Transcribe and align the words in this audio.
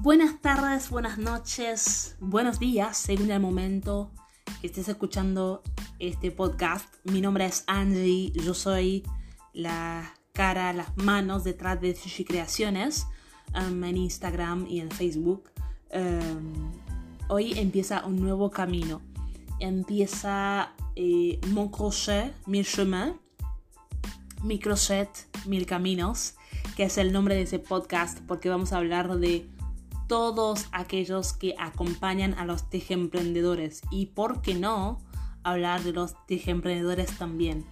Buenas 0.00 0.40
tardes, 0.40 0.90
buenas 0.90 1.18
noches, 1.18 2.16
buenos 2.20 2.60
días, 2.60 2.96
según 2.96 3.32
el 3.32 3.40
momento 3.40 4.12
que 4.60 4.68
estés 4.68 4.88
escuchando 4.88 5.60
este 5.98 6.30
podcast. 6.30 6.94
Mi 7.02 7.20
nombre 7.20 7.46
es 7.46 7.64
Angie, 7.66 8.30
yo 8.30 8.54
soy 8.54 9.02
la 9.52 10.14
cara, 10.32 10.72
las 10.72 10.96
manos 10.98 11.42
detrás 11.42 11.80
de 11.80 11.96
Sushi 11.96 12.24
Creaciones 12.24 13.08
um, 13.56 13.82
en 13.82 13.96
Instagram 13.96 14.68
y 14.68 14.78
en 14.78 14.88
Facebook. 14.92 15.50
Um, 15.92 16.70
hoy 17.26 17.58
empieza 17.58 18.06
un 18.06 18.20
nuevo 18.20 18.52
camino. 18.52 19.02
Empieza 19.58 20.74
eh, 20.94 21.40
Mon 21.48 21.70
Crochet, 21.70 22.36
Mil 22.46 22.64
Chemins, 22.64 23.16
Mi 24.44 24.60
Crochet, 24.60 25.10
Mil 25.44 25.66
Caminos, 25.66 26.36
que 26.76 26.84
es 26.84 26.98
el 26.98 27.12
nombre 27.12 27.34
de 27.34 27.42
ese 27.42 27.58
podcast 27.58 28.20
porque 28.28 28.48
vamos 28.48 28.72
a 28.72 28.76
hablar 28.76 29.18
de 29.18 29.48
todos 30.08 30.66
aquellos 30.72 31.32
que 31.32 31.54
acompañan 31.58 32.34
a 32.34 32.44
los 32.44 32.64
emprendedores 32.72 33.82
y, 33.90 34.06
¿por 34.06 34.42
qué 34.42 34.54
no?, 34.54 35.00
hablar 35.44 35.82
de 35.82 35.92
los 35.92 36.14
emprendedores 36.28 37.16
también. 37.16 37.64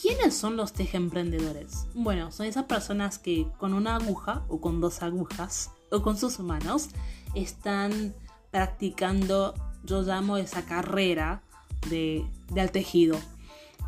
¿Quiénes 0.00 0.36
son 0.36 0.56
los 0.56 0.72
emprendedores? 0.78 1.86
Bueno, 1.94 2.30
son 2.30 2.46
esas 2.46 2.64
personas 2.64 3.18
que 3.18 3.48
con 3.58 3.74
una 3.74 3.96
aguja 3.96 4.44
o 4.48 4.60
con 4.60 4.80
dos 4.80 5.02
agujas 5.02 5.72
o 5.90 6.02
con 6.02 6.16
sus 6.16 6.38
manos 6.38 6.90
están 7.34 8.14
practicando, 8.50 9.54
yo 9.84 10.02
llamo 10.02 10.36
esa 10.36 10.64
carrera 10.64 11.42
de, 11.90 12.24
del 12.50 12.70
tejido. 12.70 13.18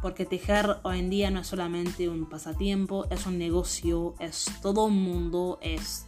Porque 0.03 0.25
tejer 0.25 0.79
hoy 0.83 0.99
en 0.99 1.11
día 1.11 1.31
no 1.31 1.41
es 1.41 1.47
solamente 1.47 2.09
un 2.09 2.29
pasatiempo, 2.29 3.07
es 3.11 3.27
un 3.27 3.39
negocio, 3.39 4.15
es 4.19 4.47
todo 4.63 4.87
un 4.87 5.03
mundo, 5.03 5.59
es 5.61 6.07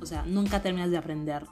o 0.00 0.06
sea, 0.06 0.24
nunca 0.24 0.62
terminas 0.62 0.90
de 0.90 0.98
aprender. 0.98 1.46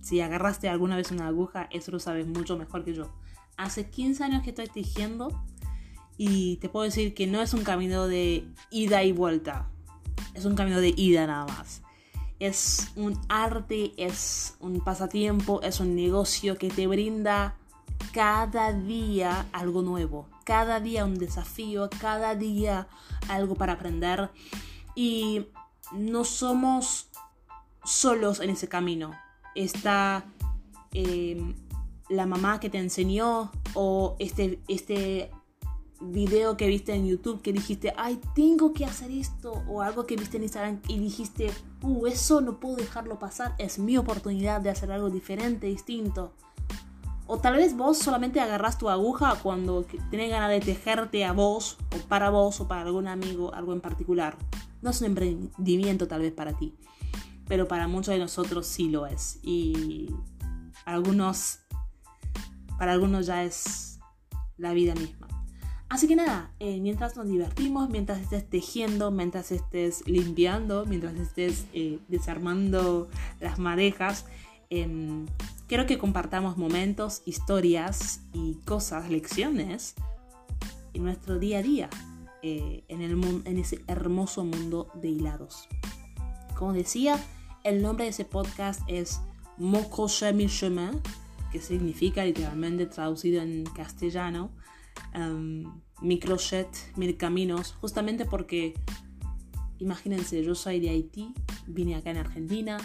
Si 0.00 0.20
agarraste 0.20 0.68
alguna 0.68 0.96
vez 0.96 1.10
una 1.10 1.26
aguja, 1.26 1.68
eso 1.72 1.90
lo 1.90 1.98
sabes 1.98 2.26
mucho 2.26 2.56
mejor 2.56 2.84
que 2.84 2.94
yo. 2.94 3.10
Hace 3.56 3.90
15 3.90 4.24
años 4.24 4.42
que 4.42 4.50
estoy 4.50 4.68
tejiendo 4.68 5.42
y 6.16 6.56
te 6.56 6.68
puedo 6.68 6.84
decir 6.84 7.14
que 7.14 7.26
no 7.26 7.42
es 7.42 7.54
un 7.54 7.64
camino 7.64 8.06
de 8.06 8.46
ida 8.70 9.02
y 9.02 9.12
vuelta. 9.12 9.68
Es 10.34 10.44
un 10.44 10.54
camino 10.54 10.80
de 10.80 10.94
ida 10.96 11.26
nada 11.26 11.46
más. 11.46 11.82
Es 12.38 12.92
un 12.96 13.18
arte, 13.28 13.92
es 13.96 14.56
un 14.60 14.80
pasatiempo, 14.80 15.62
es 15.62 15.80
un 15.80 15.94
negocio 15.96 16.58
que 16.58 16.68
te 16.68 16.86
brinda 16.86 17.56
cada 18.12 18.72
día 18.72 19.46
algo 19.52 19.82
nuevo, 19.82 20.28
cada 20.44 20.80
día 20.80 21.04
un 21.04 21.18
desafío, 21.18 21.88
cada 22.00 22.34
día 22.34 22.88
algo 23.28 23.54
para 23.54 23.74
aprender. 23.74 24.30
Y 24.94 25.46
no 25.92 26.24
somos 26.24 27.08
solos 27.86 28.40
en 28.40 28.50
ese 28.50 28.68
camino. 28.68 29.12
Está 29.54 30.24
em, 30.92 31.54
la 32.08 32.26
mamá 32.26 32.60
que 32.60 32.68
te 32.68 32.78
enseñó 32.78 33.50
o 33.74 34.16
este, 34.18 34.60
este 34.68 35.30
video 36.00 36.56
que 36.56 36.66
viste 36.66 36.94
en 36.94 37.06
YouTube 37.06 37.40
que 37.40 37.52
dijiste, 37.52 37.94
ay, 37.96 38.20
tengo 38.34 38.72
que 38.72 38.84
hacer 38.84 39.10
esto, 39.10 39.62
o 39.66 39.80
algo 39.80 40.06
que 40.06 40.16
viste 40.16 40.36
en 40.36 40.42
Instagram 40.42 40.80
y 40.88 40.98
dijiste, 40.98 41.50
uh, 41.82 42.06
eso 42.06 42.40
no 42.40 42.60
puedo 42.60 42.76
dejarlo 42.76 43.18
pasar, 43.18 43.54
es 43.58 43.78
mi 43.78 43.96
oportunidad 43.96 44.60
de 44.60 44.70
hacer 44.70 44.92
algo 44.92 45.08
diferente, 45.08 45.66
distinto. 45.66 46.32
O 47.28 47.38
tal 47.38 47.56
vez 47.56 47.76
vos 47.76 47.98
solamente 47.98 48.40
agarras 48.40 48.78
tu 48.78 48.88
aguja 48.88 49.36
cuando 49.42 49.84
tenés 50.10 50.30
ganas 50.30 50.50
de 50.50 50.60
tejerte 50.60 51.24
a 51.24 51.32
vos, 51.32 51.76
o 51.92 52.08
para 52.08 52.30
vos, 52.30 52.60
o 52.60 52.68
para 52.68 52.82
algún 52.82 53.08
amigo, 53.08 53.52
algo 53.52 53.72
en 53.72 53.80
particular. 53.80 54.36
No 54.80 54.90
es 54.90 55.00
un 55.00 55.08
emprendimiento 55.08 56.06
tal 56.06 56.20
vez 56.20 56.32
para 56.32 56.52
ti 56.52 56.74
pero 57.48 57.68
para 57.68 57.88
muchos 57.88 58.14
de 58.14 58.18
nosotros 58.18 58.66
sí 58.66 58.88
lo 58.88 59.06
es. 59.06 59.38
Y 59.42 60.10
algunos, 60.84 61.60
para 62.78 62.92
algunos 62.92 63.26
ya 63.26 63.44
es 63.44 63.98
la 64.56 64.72
vida 64.72 64.94
misma. 64.94 65.26
Así 65.88 66.08
que 66.08 66.16
nada, 66.16 66.50
eh, 66.58 66.80
mientras 66.80 67.16
nos 67.16 67.28
divertimos, 67.28 67.88
mientras 67.88 68.20
estés 68.20 68.48
tejiendo, 68.48 69.12
mientras 69.12 69.52
estés 69.52 70.06
limpiando, 70.08 70.84
mientras 70.84 71.14
estés 71.14 71.66
eh, 71.72 72.00
desarmando 72.08 73.08
las 73.40 73.60
madejas, 73.60 74.26
em, 74.68 75.26
quiero 75.68 75.86
que 75.86 75.96
compartamos 75.96 76.56
momentos, 76.56 77.22
historias 77.24 78.22
y 78.32 78.54
cosas, 78.64 79.10
lecciones 79.10 79.94
en 80.92 81.04
nuestro 81.04 81.38
día 81.38 81.58
a 81.58 81.62
día, 81.62 81.90
eh, 82.42 82.82
en, 82.88 83.00
el, 83.00 83.12
en 83.44 83.58
ese 83.58 83.84
hermoso 83.86 84.44
mundo 84.44 84.88
de 84.94 85.08
hilados. 85.08 85.68
Como 86.56 86.72
decía, 86.72 87.16
el 87.66 87.82
nombre 87.82 88.04
de 88.04 88.10
ese 88.10 88.24
podcast 88.24 88.80
es 88.86 89.20
Mon 89.58 89.82
crochet 89.90 90.32
mille 90.32 90.48
chemins, 90.48 91.00
que 91.50 91.60
significa 91.60 92.24
literalmente 92.24 92.86
traducido 92.86 93.42
en 93.42 93.64
castellano, 93.64 94.52
um, 95.16 95.82
mi 96.00 96.20
crochet 96.20 96.68
mil 96.94 97.16
caminos, 97.16 97.72
justamente 97.80 98.24
porque, 98.24 98.74
imagínense, 99.80 100.44
yo 100.44 100.54
soy 100.54 100.78
de 100.78 100.90
Haití, 100.90 101.34
vine 101.66 101.96
acá 101.96 102.12
en 102.12 102.18
Argentina, 102.18 102.78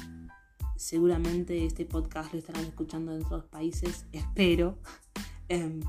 seguramente 0.77 1.63
este 1.63 1.85
podcast 1.85 2.33
lo 2.33 2.39
estarán 2.39 2.65
escuchando 2.65 3.15
en 3.15 3.23
otros 3.23 3.45
países, 3.45 4.07
espero. 4.11 4.79
Em, 5.49 5.81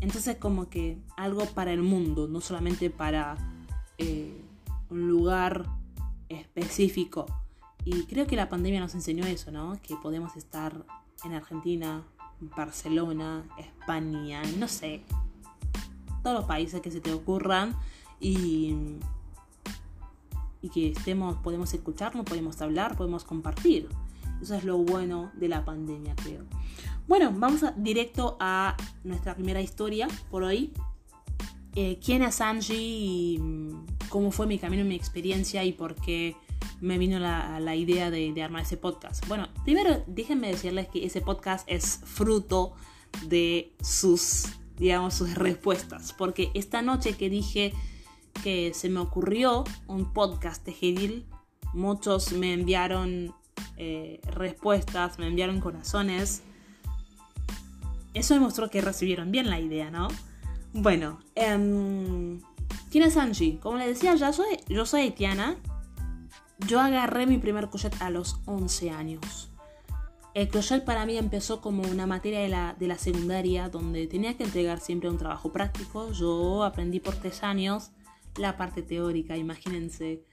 entonces 0.00 0.38
como 0.38 0.68
que 0.68 0.98
algo 1.16 1.46
para 1.46 1.72
el 1.72 1.82
mundo, 1.82 2.26
no 2.26 2.40
solamente 2.40 2.90
para 2.90 3.36
eh, 3.96 4.42
un 4.90 5.06
lugar 5.06 5.66
específico. 6.28 7.43
Y 7.84 8.04
creo 8.04 8.26
que 8.26 8.36
la 8.36 8.48
pandemia 8.48 8.80
nos 8.80 8.94
enseñó 8.94 9.24
eso, 9.26 9.50
¿no? 9.50 9.78
Que 9.82 9.96
podemos 9.96 10.36
estar 10.36 10.84
en 11.24 11.32
Argentina, 11.34 12.02
Barcelona, 12.40 13.44
España, 13.58 14.42
no 14.58 14.68
sé, 14.68 15.02
todos 16.22 16.36
los 16.36 16.44
países 16.46 16.80
que 16.80 16.90
se 16.90 17.00
te 17.00 17.12
ocurran 17.12 17.76
y, 18.18 18.74
y 20.62 20.68
que 20.70 20.90
estemos, 20.90 21.36
podemos 21.36 21.72
escucharnos, 21.74 22.24
podemos 22.24 22.60
hablar, 22.62 22.96
podemos 22.96 23.24
compartir. 23.24 23.88
Eso 24.40 24.54
es 24.54 24.64
lo 24.64 24.78
bueno 24.78 25.30
de 25.34 25.48
la 25.48 25.64
pandemia, 25.64 26.14
creo. 26.16 26.42
Bueno, 27.06 27.32
vamos 27.36 27.62
a, 27.62 27.72
directo 27.72 28.36
a 28.40 28.76
nuestra 29.04 29.34
primera 29.34 29.60
historia 29.60 30.08
por 30.30 30.42
hoy. 30.42 30.72
Eh, 31.74 31.98
¿Quién 32.04 32.22
es 32.22 32.40
Angie 32.40 32.76
y 32.78 33.42
cómo 34.08 34.30
fue 34.30 34.46
mi 34.46 34.58
camino, 34.58 34.84
mi 34.84 34.94
experiencia 34.94 35.64
y 35.64 35.72
por 35.72 35.94
qué 35.94 36.36
me 36.84 36.98
vino 36.98 37.18
la, 37.18 37.76
idea 37.76 38.10
de, 38.10 38.42
armar 38.42 38.62
ese 38.62 38.76
podcast? 38.76 39.26
Bueno, 39.26 39.48
primero 39.64 40.04
déjenme 40.06 40.48
decirles 40.48 40.86
que 40.88 41.06
ese 41.06 41.22
podcast 41.22 41.66
es 41.68 42.00
fruto 42.04 42.74
de 43.26 43.72
sus, 43.82 44.44
digamos, 44.76 45.14
sus 45.14 45.34
respuestas. 45.34 46.12
Porque 46.12 46.50
esta 46.52 46.82
noche 46.82 47.14
que 47.14 47.30
dije 47.30 47.72
que 48.42 48.74
se 48.74 48.90
me 48.90 49.00
ocurrió 49.00 49.64
un 49.86 50.12
podcast 50.12 50.64
de 50.66 50.72
Gedil, 50.72 51.26
muchos 51.72 52.32
me 52.32 52.52
enviaron 52.52 53.34
eh, 53.78 54.20
respuestas, 54.24 55.18
me 55.18 55.26
enviaron 55.26 55.60
corazones. 55.60 56.42
Eso 58.12 58.34
demostró 58.34 58.68
que 58.68 58.82
recibieron 58.82 59.32
bien 59.32 59.48
la 59.48 59.58
idea, 59.58 59.90
¿no? 59.90 60.08
Bueno, 60.74 61.20
em, 61.34 62.42
¿quién 62.90 63.04
es 63.04 63.16
Angie? 63.16 63.58
Como 63.58 63.78
les 63.78 63.88
decía, 63.88 64.14
ya 64.16 64.34
soy, 64.34 64.58
yo 64.68 64.84
soy 64.84 65.02
haitiana 65.02 65.56
yo 66.58 66.80
agarré 66.80 67.26
mi 67.26 67.38
primer 67.38 67.68
crochet 67.68 68.00
a 68.00 68.10
los 68.10 68.40
11 68.46 68.90
años. 68.90 69.50
El 70.34 70.48
crochet 70.48 70.84
para 70.84 71.06
mí 71.06 71.16
empezó 71.16 71.60
como 71.60 71.82
una 71.82 72.06
materia 72.06 72.40
de 72.40 72.48
la, 72.48 72.74
de 72.78 72.88
la 72.88 72.98
secundaria 72.98 73.68
donde 73.68 74.06
tenía 74.08 74.36
que 74.36 74.44
entregar 74.44 74.80
siempre 74.80 75.08
un 75.08 75.18
trabajo 75.18 75.52
práctico. 75.52 76.10
Yo 76.10 76.64
aprendí 76.64 76.98
por 76.98 77.14
tres 77.14 77.42
años 77.44 77.92
la 78.36 78.56
parte 78.56 78.82
teórica, 78.82 79.36
imagínense. 79.36 80.24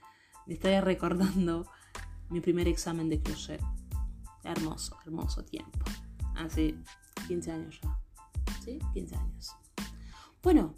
Me 0.46 0.54
estoy 0.54 0.80
recordando 0.80 1.66
mi 2.30 2.40
primer 2.40 2.66
examen 2.66 3.08
de 3.08 3.22
crochet. 3.22 3.60
Hermoso, 4.42 4.96
hermoso 5.06 5.44
tiempo. 5.44 5.78
Hace 6.34 6.74
15 7.28 7.52
años 7.52 7.80
ya. 7.80 7.98
¿Sí? 8.64 8.78
15 8.94 9.16
años. 9.16 9.56
Bueno, 10.42 10.74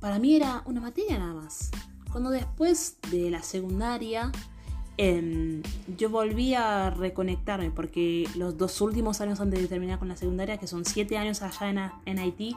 para 0.00 0.20
mí 0.20 0.36
era 0.36 0.62
una 0.66 0.80
materia 0.80 1.18
nada 1.18 1.34
más. 1.34 1.70
Cuando 2.16 2.30
después 2.30 2.96
de 3.10 3.30
la 3.30 3.42
secundaria 3.42 4.32
em, 4.96 5.62
yo 5.98 6.08
volví 6.08 6.54
a 6.54 6.88
reconectarme 6.88 7.70
porque 7.70 8.26
los 8.36 8.56
dos 8.56 8.80
últimos 8.80 9.20
años 9.20 9.38
antes 9.38 9.60
de 9.60 9.68
terminar 9.68 9.98
con 9.98 10.08
la 10.08 10.16
secundaria, 10.16 10.56
que 10.56 10.66
son 10.66 10.86
siete 10.86 11.18
años 11.18 11.42
allá 11.42 11.68
en, 11.68 11.78
en 12.06 12.18
Haití, 12.18 12.56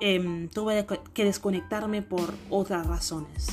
em, 0.00 0.48
tuve 0.48 0.84
que 1.14 1.24
desconectarme 1.24 2.02
por 2.02 2.34
otras 2.50 2.88
razones. 2.88 3.46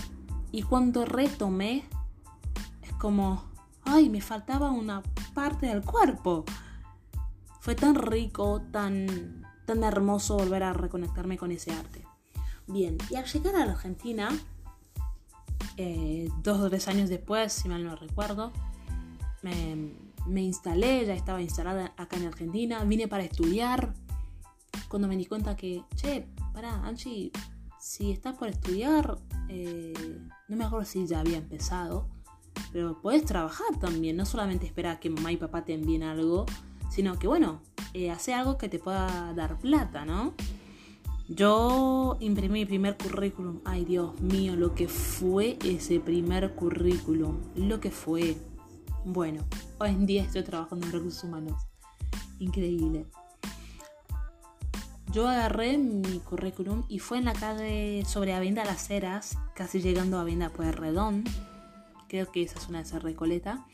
Y 0.51 0.63
cuando 0.63 1.05
retomé, 1.05 1.83
es 2.81 2.93
como, 2.93 3.43
ay, 3.83 4.09
me 4.09 4.21
faltaba 4.21 4.71
una 4.71 5.03
parte 5.35 5.67
del 5.67 5.83
cuerpo. 5.83 6.45
Fue 7.59 7.75
tan 7.75 7.93
rico, 7.93 8.63
tan, 8.71 9.45
tan 9.67 9.83
hermoso 9.83 10.35
volver 10.35 10.63
a 10.63 10.73
reconectarme 10.73 11.37
con 11.37 11.51
ese 11.51 11.71
arte. 11.73 12.03
Bien, 12.65 12.97
y 13.11 13.17
al 13.17 13.25
llegar 13.25 13.55
a 13.55 13.65
la 13.67 13.73
Argentina, 13.73 14.29
eh, 15.77 16.29
dos 16.43 16.59
o 16.59 16.69
tres 16.69 16.87
años 16.87 17.09
después, 17.09 17.53
si 17.53 17.67
mal 17.67 17.83
no 17.83 17.95
recuerdo, 17.95 18.51
me, 19.41 19.93
me 20.27 20.41
instalé, 20.41 21.05
ya 21.05 21.13
estaba 21.13 21.41
instalada 21.41 21.93
acá 21.97 22.17
en 22.17 22.27
Argentina, 22.27 22.83
vine 22.83 23.07
para 23.07 23.23
estudiar. 23.23 23.93
Cuando 24.87 25.07
me 25.07 25.17
di 25.17 25.25
cuenta 25.25 25.55
que, 25.55 25.83
che, 25.95 26.27
para, 26.53 26.85
Angie, 26.85 27.31
si 27.79 28.11
estás 28.11 28.37
por 28.37 28.47
estudiar, 28.47 29.17
eh, 29.49 30.19
no 30.47 30.55
me 30.55 30.63
acuerdo 30.63 30.85
si 30.85 31.05
ya 31.05 31.19
había 31.19 31.37
empezado, 31.37 32.07
pero 32.71 33.01
puedes 33.01 33.25
trabajar 33.25 33.77
también, 33.79 34.15
no 34.15 34.25
solamente 34.25 34.65
esperar 34.65 34.97
a 34.97 34.99
que 34.99 35.09
mamá 35.09 35.31
y 35.31 35.37
papá 35.37 35.65
te 35.65 35.73
envíen 35.73 36.03
algo, 36.03 36.45
sino 36.89 37.17
que, 37.19 37.27
bueno, 37.27 37.61
eh, 37.93 38.09
hace 38.09 38.33
algo 38.33 38.57
que 38.57 38.69
te 38.69 38.79
pueda 38.79 39.33
dar 39.33 39.57
plata, 39.59 40.05
¿no? 40.05 40.33
Yo 41.29 42.17
imprimí 42.19 42.59
mi 42.59 42.65
primer 42.65 42.97
currículum. 42.97 43.61
Ay, 43.63 43.85
Dios 43.85 44.19
mío, 44.19 44.57
lo 44.57 44.75
que 44.75 44.89
fue 44.89 45.57
ese 45.63 46.01
primer 46.01 46.53
currículum. 46.53 47.39
Lo 47.55 47.79
que 47.79 47.91
fue. 47.91 48.35
Bueno, 49.05 49.45
hoy 49.79 49.91
en 49.91 50.05
día 50.05 50.23
estoy 50.23 50.43
trabajando 50.43 50.85
en 50.85 50.91
recursos 50.91 51.23
humanos. 51.23 51.65
Increíble. 52.39 53.05
Yo 55.13 55.27
agarré 55.27 55.77
mi 55.77 56.19
currículum 56.19 56.83
y 56.89 56.99
fue 56.99 57.19
en 57.19 57.25
la 57.25 57.33
calle 57.33 58.03
sobre 58.05 58.33
Avenida 58.33 58.65
Las 58.65 58.89
Heras, 58.89 59.37
casi 59.55 59.81
llegando 59.81 60.17
a 60.17 60.21
Avenida 60.21 60.49
Pueyrredón. 60.49 61.23
Creo 62.09 62.31
que 62.31 62.43
esa 62.43 62.59
es 62.59 62.67
una 62.67 62.79
de 62.79 62.85
esas 62.85 63.01
Recoleta. 63.01 63.65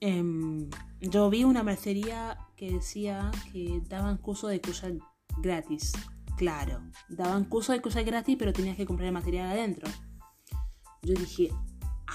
Em, 0.00 0.70
yo 1.00 1.28
vi 1.28 1.42
una 1.42 1.64
mercería 1.64 2.38
que 2.56 2.70
decía 2.70 3.32
que 3.52 3.82
daban 3.88 4.16
curso 4.18 4.46
de 4.46 4.60
cuya 4.60 4.92
gratis 5.42 5.92
Claro, 6.38 6.80
daban 7.08 7.44
curso 7.44 7.72
de 7.72 7.82
cosas 7.82 8.04
gratis, 8.04 8.36
pero 8.38 8.52
tenías 8.52 8.76
que 8.76 8.86
comprar 8.86 9.08
el 9.08 9.12
material 9.12 9.50
adentro. 9.50 9.88
Yo 11.02 11.14
dije, 11.14 11.50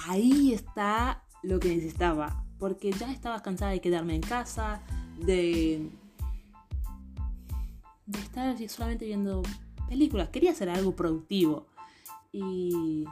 ahí 0.08 0.54
está 0.54 1.25
lo 1.44 1.60
que 1.60 1.75
necesitaba, 1.75 2.46
porque 2.58 2.94
ya 2.94 3.12
estaba 3.12 3.44
cansada 3.44 3.72
de 3.72 3.81
quedarme 3.81 4.16
en 4.16 4.22
casa, 4.22 4.81
de, 5.20 5.92
de 8.06 8.20
estar 8.20 8.58
solamente 8.70 9.06
viendo 9.06 9.44
películas. 9.90 10.30
Quería 10.30 10.52
hacer 10.52 10.70
algo 10.70 10.96
productivo. 10.96 11.68
Y 12.31 13.04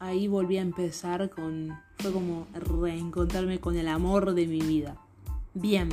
ahí 0.00 0.26
volví 0.26 0.58
a 0.58 0.62
empezar 0.62 1.30
con... 1.30 1.78
Fue 1.98 2.12
como 2.12 2.48
reencontrarme 2.52 3.60
con 3.60 3.76
el 3.76 3.86
amor 3.86 4.34
de 4.34 4.48
mi 4.48 4.60
vida. 4.60 4.96
Bien. 5.54 5.88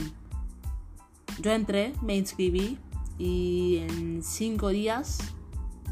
Yo 1.40 1.52
entré, 1.52 1.94
me 2.02 2.18
inscribí, 2.18 2.80
y 3.18 3.78
en 3.78 4.24
cinco 4.24 4.70
días 4.70 5.20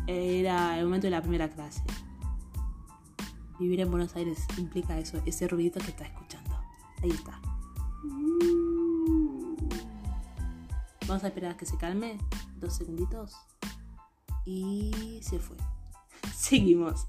era 0.08 0.78
el 0.80 0.86
momento 0.86 1.08
de 1.08 1.12
la 1.12 1.22
primera 1.22 1.50
clase. 1.50 1.84
Vivir 3.60 3.82
en 3.82 3.92
Buenos 3.92 4.16
Aires 4.16 4.46
implica 4.58 4.98
eso, 4.98 5.22
ese 5.26 5.48
ruidito 5.48 5.80
que 5.80 5.92
está 5.92 6.06
escuchando. 6.06 6.60
Ahí 7.04 7.12
está. 7.12 7.40
Vamos 11.08 11.24
a 11.24 11.28
esperar 11.28 11.52
a 11.52 11.58
que 11.58 11.66
se 11.66 11.78
calme. 11.78 12.18
Dos 12.60 12.76
segunditos. 12.76 13.36
Y 14.46 15.20
se 15.22 15.40
fue. 15.40 15.58
Seguimos. 16.36 17.08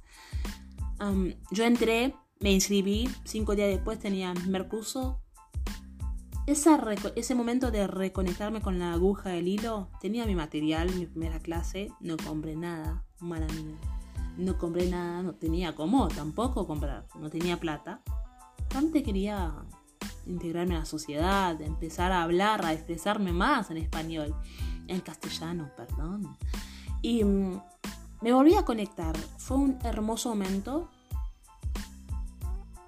yo 1.51 1.65
entré, 1.65 2.15
me 2.41 2.53
inscribí. 2.53 3.09
Cinco 3.25 3.55
días 3.55 3.69
después 3.69 3.99
tenía 3.99 4.35
mi 4.35 4.41
primer 4.41 4.69
curso 4.69 5.22
ese 6.47 7.35
momento 7.35 7.71
de 7.71 7.87
reconectarme 7.87 8.61
con 8.61 8.79
la 8.79 8.93
aguja 8.93 9.31
del 9.31 9.49
hilo, 9.49 9.89
tenía 10.01 10.27
mi 10.27 10.35
material, 10.35 10.93
mi 10.95 11.07
primera 11.07 11.39
clase, 11.39 11.93
no 12.01 12.17
compré 12.17 12.57
nada, 12.57 13.05
mala 13.21 13.47
mía. 13.47 13.77
No 14.37 14.59
compré 14.59 14.89
nada, 14.89 15.23
no 15.23 15.35
tenía 15.35 15.75
cómo 15.75 16.09
tampoco 16.09 16.67
comprar, 16.67 17.07
no 17.21 17.31
tenía 17.31 17.61
plata. 17.61 18.01
Realmente 18.71 19.03
quería 19.03 19.55
integrarme 20.27 20.75
a 20.77 20.81
la 20.81 20.85
sociedad, 20.85 21.61
empezar 21.61 22.13
a 22.13 22.23
hablar, 22.23 22.65
a 22.65 22.73
expresarme 22.73 23.33
más 23.33 23.71
en 23.71 23.77
español, 23.77 24.35
en 24.89 25.01
castellano, 25.01 25.71
perdón. 25.77 26.37
Y 27.03 27.23
mm, 27.25 27.61
me 28.23 28.33
volví 28.33 28.55
a 28.55 28.65
conectar. 28.65 29.17
Fue 29.37 29.59
un 29.59 29.79
hermoso 29.85 30.31
momento. 30.31 30.89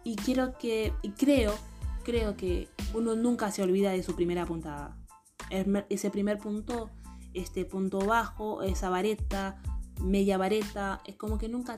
Y 0.03 0.17
quiero 0.17 0.57
que, 0.59 0.93
y 1.03 1.11
creo 1.11 1.55
creo 2.05 2.37
que 2.37 2.69
uno 2.93 3.17
nunca 3.17 3.51
se 3.51 3.63
olvida 3.63 3.91
de 3.91 4.03
su 4.03 4.15
primera 4.15 4.47
puntada. 4.47 4.97
Ese 5.89 6.11
primer 6.11 6.39
punto, 6.39 6.91
este 7.33 7.65
punto 7.65 7.99
bajo, 7.99 8.63
esa 8.63 8.89
vareta, 8.91 9.61
media 10.01 10.39
vareta, 10.39 11.01
es 11.07 11.17
como 11.17 11.39
que 11.39 11.49
nunca 11.49 11.77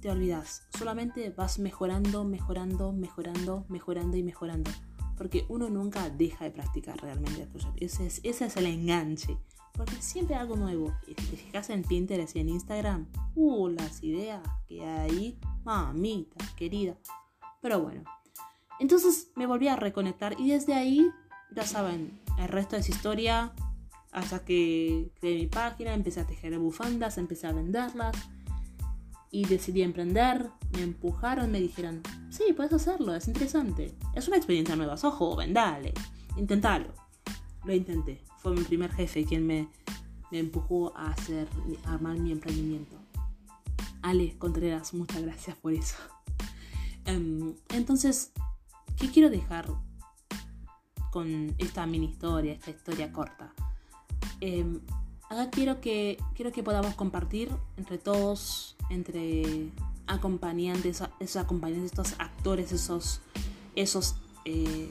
te 0.00 0.10
olvidas. 0.10 0.62
Solamente 0.78 1.30
vas 1.30 1.58
mejorando, 1.58 2.24
mejorando, 2.24 2.92
mejorando, 2.92 3.64
mejorando 3.68 4.16
y 4.16 4.22
mejorando. 4.22 4.70
Porque 5.16 5.46
uno 5.48 5.70
nunca 5.70 6.10
deja 6.10 6.44
de 6.44 6.50
practicar 6.50 7.00
realmente 7.00 7.48
Ese 7.78 8.06
es, 8.06 8.20
ese 8.22 8.46
es 8.46 8.56
el 8.56 8.66
enganche. 8.66 9.38
Porque 9.72 9.96
siempre 10.00 10.36
hay 10.36 10.42
algo 10.42 10.56
nuevo. 10.56 10.94
Y 11.06 11.14
si 11.20 11.30
te 11.30 11.36
fijas 11.36 11.70
en 11.70 11.82
Pinterest 11.82 12.36
y 12.36 12.40
en 12.40 12.50
Instagram, 12.50 13.08
uh, 13.34 13.68
las 13.68 14.02
ideas 14.02 14.42
que 14.66 14.84
hay 14.84 15.10
ahí, 15.10 15.38
mamita, 15.64 16.44
querida. 16.56 16.96
Pero 17.60 17.80
bueno, 17.80 18.04
entonces 18.80 19.30
me 19.34 19.46
volví 19.46 19.68
a 19.68 19.76
reconectar 19.76 20.38
y 20.38 20.50
desde 20.50 20.74
ahí, 20.74 21.10
ya 21.54 21.64
saben, 21.64 22.20
el 22.38 22.48
resto 22.48 22.76
es 22.76 22.88
historia. 22.88 23.52
Hasta 24.12 24.44
que 24.44 25.10
creé 25.20 25.36
mi 25.36 25.46
página, 25.46 25.92
empecé 25.92 26.20
a 26.20 26.26
tejer 26.26 26.58
bufandas, 26.58 27.18
empecé 27.18 27.46
a 27.46 27.52
venderlas 27.52 28.16
y 29.30 29.44
decidí 29.44 29.82
emprender. 29.82 30.50
Me 30.72 30.82
empujaron, 30.82 31.50
me 31.52 31.60
dijeron, 31.60 32.02
sí, 32.30 32.44
puedes 32.54 32.72
hacerlo, 32.72 33.14
es 33.14 33.28
interesante. 33.28 33.94
Es 34.14 34.26
una 34.28 34.38
experiencia 34.38 34.74
nueva, 34.74 34.96
sos 34.96 35.14
joven, 35.14 35.52
dale, 35.52 35.92
intentalo. 36.36 36.94
Lo 37.64 37.74
intenté. 37.74 38.22
Fue 38.38 38.52
mi 38.52 38.62
primer 38.62 38.92
jefe 38.92 39.24
quien 39.24 39.46
me, 39.46 39.68
me 40.30 40.38
empujó 40.38 40.96
a 40.96 41.10
hacer, 41.10 41.48
a 41.84 41.94
armar 41.94 42.18
mi 42.18 42.32
emprendimiento. 42.32 42.96
Ale 44.02 44.38
Contreras, 44.38 44.94
muchas 44.94 45.22
gracias 45.22 45.56
por 45.56 45.72
eso. 45.72 45.96
Em, 47.04 47.54
entonces, 47.70 48.32
¿Qué 48.98 49.10
quiero 49.10 49.28
dejar 49.28 49.66
con 51.10 51.54
esta 51.58 51.86
mini 51.86 52.06
historia, 52.06 52.54
esta 52.54 52.70
historia 52.70 53.12
corta? 53.12 53.52
Em, 54.40 54.80
acá 55.28 55.50
quiero 55.50 55.80
que, 55.82 56.18
quiero 56.34 56.50
que 56.50 56.62
podamos 56.62 56.94
compartir 56.94 57.50
entre 57.76 57.98
todos, 57.98 58.74
entre 58.88 59.70
acompañantes, 60.06 61.02
esos 61.20 61.36
acompañantes, 61.36 61.92
estos 61.92 62.14
actores, 62.18 62.72
esos, 62.72 63.20
esos 63.74 64.16
eh, 64.46 64.90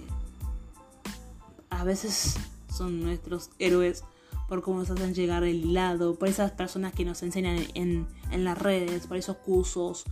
a 1.72 1.84
veces 1.84 2.36
son 2.72 3.02
nuestros 3.02 3.50
héroes 3.58 4.04
por 4.48 4.62
cómo 4.62 4.80
nos 4.80 4.92
hacen 4.92 5.16
llegar 5.16 5.44
el 5.44 5.74
lado, 5.74 6.14
por 6.16 6.28
esas 6.28 6.52
personas 6.52 6.94
que 6.94 7.06
nos 7.06 7.24
enseñan 7.24 7.66
en, 7.74 8.08
en 8.30 8.44
las 8.44 8.58
redes, 8.58 9.08
por 9.08 9.18
esos 9.18 9.38
cursos, 9.38 10.04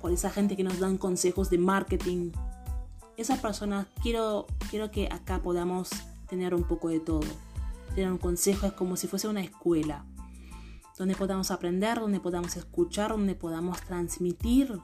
por 0.00 0.12
esa 0.12 0.30
gente 0.30 0.56
que 0.56 0.62
nos 0.62 0.78
dan 0.78 0.98
consejos 0.98 1.50
de 1.50 1.58
marketing, 1.58 2.30
esas 3.16 3.40
personas, 3.40 3.86
quiero, 4.02 4.46
quiero 4.70 4.90
que 4.90 5.08
acá 5.10 5.40
podamos 5.42 5.90
tener 6.28 6.54
un 6.54 6.64
poco 6.64 6.88
de 6.88 7.00
todo. 7.00 7.20
Tener 7.94 8.10
un 8.10 8.18
consejo 8.18 8.66
es 8.66 8.72
como 8.72 8.96
si 8.96 9.06
fuese 9.06 9.28
una 9.28 9.40
escuela, 9.40 10.04
donde 10.98 11.14
podamos 11.14 11.50
aprender, 11.50 12.00
donde 12.00 12.20
podamos 12.20 12.56
escuchar, 12.56 13.10
donde 13.10 13.34
podamos 13.34 13.80
transmitir 13.82 14.80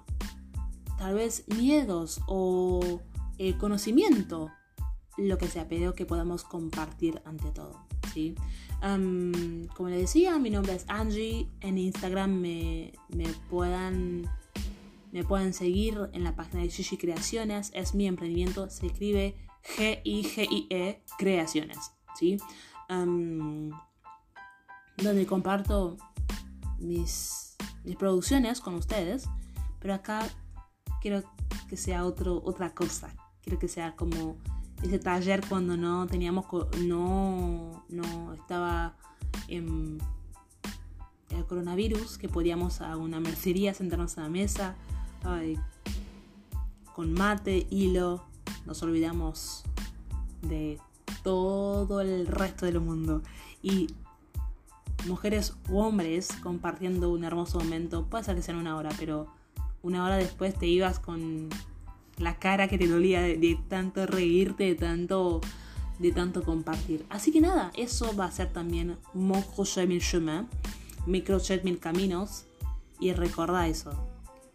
tal 0.99 1.15
vez 1.15 1.45
miedos 1.49 2.21
o 2.27 3.01
eh, 3.39 3.57
conocimiento, 3.59 4.51
lo 5.19 5.37
que 5.37 5.49
sea, 5.49 5.69
pero 5.69 5.95
que 5.95 6.07
podamos 6.07 6.45
compartir 6.45 7.21
ante 7.25 7.51
todo. 7.51 7.87
¿sí? 8.13 8.35
como 9.77 9.89
le 9.89 9.97
decía, 9.97 10.39
mi 10.39 10.51
nombre 10.51 10.75
es 10.75 10.85
Angie, 10.89 11.49
en 11.61 11.79
Instagram 11.79 12.33
me, 12.33 12.93
me 13.11 13.29
puedan 13.49 14.29
me 15.13 15.25
pueden 15.25 15.53
seguir 15.53 16.09
en 16.13 16.25
la 16.25 16.35
página 16.35 16.63
de 16.63 16.71
Gigi 16.71 16.97
Creaciones, 16.97 17.71
es 17.75 17.95
mi 17.95 18.07
emprendimiento, 18.07 18.71
se 18.71 18.87
escribe 18.87 19.37
G-I-G-I-E 19.77 21.03
Creaciones, 21.19 21.93
¿sí? 22.19 22.39
donde 22.89 23.77
comparto 25.27 25.97
mis, 26.79 27.57
mis 27.85 27.97
producciones 27.97 28.61
con 28.61 28.75
ustedes, 28.75 29.29
pero 29.79 29.95
acá 29.95 30.29
quiero 31.01 31.23
que 31.69 31.77
sea 31.77 32.05
otro, 32.05 32.43
otra 32.45 32.75
cosa, 32.75 33.15
quiero 33.43 33.59
que 33.59 33.69
sea 33.69 33.97
como 33.97 34.37
ese 34.83 34.99
taller 34.99 35.43
cuando 35.49 35.77
no 35.77 36.07
teníamos, 36.07 36.47
no, 36.79 37.85
no 37.89 38.35
estaba 38.35 38.97
el 39.49 40.01
coronavirus, 41.49 42.19
que 42.19 42.29
podíamos 42.29 42.81
a 42.81 42.97
una 42.97 43.21
mercería 43.21 43.75
sentarnos 43.75 44.19
a 44.19 44.23
la 44.23 44.29
mesa, 44.29 44.77
Con 46.95 47.13
mate, 47.13 47.67
hilo, 47.71 48.25
nos 48.67 48.83
olvidamos 48.83 49.65
de 50.43 50.79
todo 51.23 52.01
el 52.01 52.27
resto 52.27 52.67
del 52.67 52.81
mundo. 52.81 53.23
Y 53.63 53.89
mujeres 55.07 55.55
u 55.69 55.79
hombres 55.79 56.29
compartiendo 56.43 57.11
un 57.11 57.25
hermoso 57.25 57.59
momento, 57.59 58.07
puede 58.07 58.25
ser 58.25 58.37
que 58.37 58.43
sea 58.43 58.57
una 58.57 58.77
hora, 58.77 58.91
pero 58.99 59.29
una 59.83 60.05
hora 60.05 60.17
después 60.17 60.55
te 60.55 60.67
ibas 60.67 60.99
con, 60.99 61.49
la 62.19 62.37
cara 62.39 62.69
que 62.69 62.79
te 62.79 62.87
dolía 62.87 63.21
de, 63.21 63.59
tanto 63.69 64.07
reírte, 64.07 64.65
de 64.65 64.75
tanto, 64.75 65.41
de 65.99 66.13
tanto 66.13 66.43
compartir. 66.43 67.05
Así 67.11 67.33
que 67.33 67.41
nada, 67.41 67.71
eso 67.75 68.15
va 68.17 68.27
a 68.27 68.31
ser 68.31 68.53
también 68.53 68.97
Mon 69.15 69.43
crochet 69.43 69.89
mil 69.89 70.01
chemin, 70.01 70.49
mi 71.07 71.23
mil 71.65 71.79
caminos. 71.79 72.45
Y 73.01 73.13
recuerda 73.13 73.67
eso. 73.67 74.12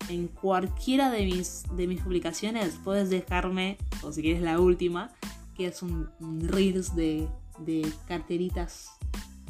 En 0.09 0.27
cualquiera 0.27 1.09
de 1.09 1.25
mis, 1.25 1.63
de 1.75 1.87
mis 1.87 2.01
publicaciones 2.01 2.79
puedes 2.83 3.09
dejarme, 3.09 3.77
o 4.03 4.11
si 4.11 4.21
quieres 4.21 4.41
la 4.41 4.59
última, 4.59 5.11
que 5.55 5.67
es 5.67 5.81
un, 5.81 6.09
reels 6.41 6.95
de, 6.95 7.27
de 7.59 7.91
carteritas 8.07 8.89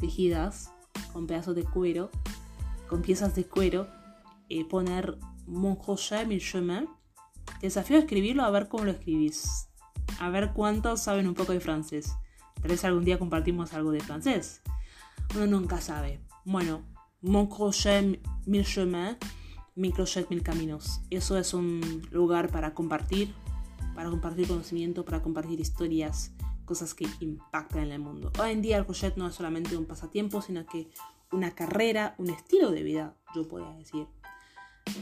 tejidas 0.00 0.72
con 1.12 1.26
pedazos 1.26 1.54
de 1.54 1.64
cuero, 1.64 2.10
con 2.88 3.02
piezas 3.02 3.34
de 3.34 3.44
cuero, 3.44 3.88
eh, 4.48 4.64
poner 4.64 5.18
Mon 5.46 5.76
crochet 5.76 6.26
mil 6.26 6.40
chemin 6.40 6.88
te 7.60 7.66
desafío 7.66 7.96
a 7.96 8.00
escribirlo 8.00 8.44
a 8.44 8.50
ver 8.50 8.68
cómo 8.68 8.84
lo 8.84 8.92
escribís. 8.92 9.68
A 10.20 10.30
ver 10.30 10.52
cuántos 10.52 11.02
saben 11.02 11.26
un 11.26 11.34
poco 11.34 11.52
de 11.52 11.60
francés. 11.60 12.14
Tal 12.60 12.70
vez 12.70 12.84
algún 12.84 13.04
día 13.04 13.18
compartimos 13.18 13.72
algo 13.72 13.90
de 13.90 14.00
francés. 14.00 14.62
Uno 15.34 15.46
nunca 15.46 15.80
sabe. 15.80 16.20
Bueno, 16.44 16.82
Mon 17.20 17.48
crochet 17.48 18.20
mil 18.46 18.64
chemins, 18.64 19.16
mi 19.78 19.92
crochet 19.92 20.28
mil 20.28 20.42
caminos. 20.42 21.00
Eso 21.08 21.38
es 21.38 21.54
un 21.54 22.02
lugar 22.10 22.50
para 22.50 22.74
compartir, 22.74 23.32
para 23.94 24.10
compartir 24.10 24.48
conocimiento, 24.48 25.04
para 25.04 25.22
compartir 25.22 25.60
historias, 25.60 26.32
cosas 26.64 26.94
que 26.94 27.06
impactan 27.20 27.84
en 27.84 27.92
el 27.92 28.00
mundo. 28.00 28.32
Hoy 28.40 28.50
en 28.50 28.60
día 28.60 28.76
el 28.76 28.84
crochet 28.84 29.16
no 29.16 29.28
es 29.28 29.34
solamente 29.36 29.76
un 29.76 29.86
pasatiempo, 29.86 30.42
sino 30.42 30.66
que 30.66 30.90
una 31.30 31.54
carrera, 31.54 32.16
un 32.18 32.30
estilo 32.30 32.72
de 32.72 32.82
vida, 32.82 33.14
yo 33.34 33.46
podría 33.46 33.70
decir. 33.74 34.08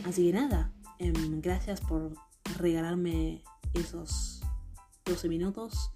Así 0.04 0.26
que 0.26 0.32
nada, 0.34 0.72
em, 0.98 1.40
gracias 1.40 1.80
por 1.80 2.12
regalarme 2.58 3.42
esos 3.72 4.42
12 5.06 5.28
minutos 5.28 5.90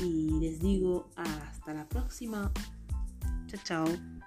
y 0.00 0.40
les 0.40 0.58
digo 0.58 1.08
hasta 1.14 1.72
la 1.72 1.88
próxima. 1.88 2.50
Chao, 3.46 3.60
chao. 3.62 4.23